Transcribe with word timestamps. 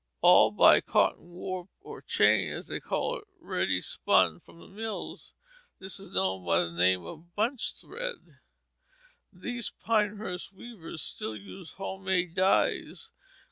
All 0.21 0.49
buy 0.49 0.81
cotton 0.81 1.29
warp 1.29 1.69
or 1.79 2.01
"chain," 2.01 2.53
as 2.53 2.65
they 2.65 2.79
call 2.79 3.17
it, 3.19 3.25
ready 3.39 3.79
spun 3.79 4.39
from 4.39 4.57
the 4.59 4.67
mills. 4.67 5.35
This 5.77 5.99
is 5.99 6.09
known 6.11 6.43
by 6.43 6.59
the 6.61 6.71
name 6.71 7.05
of 7.05 7.35
bunch 7.35 7.75
thread. 7.79 8.39
These 9.31 9.69
Pinehurst 9.79 10.53
weavers 10.53 11.03
still 11.03 11.35
use 11.35 11.73
home 11.73 12.05
made 12.05 12.33
dyes. 12.33 13.11